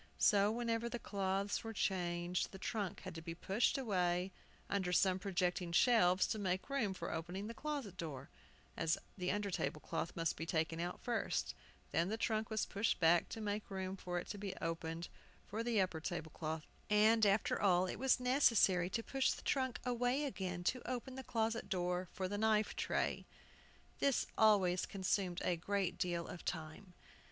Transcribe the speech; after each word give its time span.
So, 0.17 0.51
whenever 0.51 0.89
the 0.89 0.97
cloths 0.97 1.63
were 1.63 1.73
changed, 1.73 2.51
the 2.51 2.57
trunk 2.57 3.01
had 3.01 3.13
to 3.13 3.21
be 3.21 3.35
pushed 3.35 3.77
away 3.77 4.31
under 4.67 4.91
some 4.91 5.19
projecting 5.19 5.71
shelves 5.71 6.25
to 6.29 6.39
make 6.39 6.71
room 6.71 6.95
for 6.95 7.11
opening 7.13 7.45
the 7.45 7.53
closet 7.53 7.97
door 7.97 8.31
(as 8.75 8.97
the 9.15 9.31
under 9.31 9.51
table 9.51 9.79
cloth 9.79 10.15
must 10.15 10.35
be 10.37 10.47
taken 10.47 10.79
out 10.79 10.99
first), 11.01 11.53
then 11.91 12.09
the 12.09 12.17
trunk 12.17 12.49
was 12.49 12.65
pushed 12.65 12.99
back 12.99 13.29
to 13.29 13.39
make 13.41 13.69
room 13.69 13.95
for 13.95 14.17
it 14.17 14.27
to 14.29 14.39
be 14.39 14.55
opened 14.55 15.07
for 15.45 15.61
the 15.61 15.79
upper 15.79 15.99
table 16.01 16.31
cloth, 16.31 16.65
and, 16.89 17.23
after 17.23 17.61
all, 17.61 17.85
it 17.85 17.97
was 17.99 18.19
necessary 18.19 18.89
to 18.89 19.03
push 19.03 19.29
the 19.29 19.43
trunk 19.43 19.79
away 19.85 20.25
again 20.25 20.63
to 20.63 20.81
open 20.89 21.13
the 21.13 21.23
closet 21.23 21.69
door 21.69 22.09
for 22.11 22.27
the 22.27 22.39
knife 22.39 22.75
tray. 22.75 23.27
This 23.99 24.25
always 24.35 24.87
consumed 24.87 25.41
a 25.43 25.57
great 25.57 25.99
deal 25.99 26.25
of 26.25 26.43
time. 26.43 26.95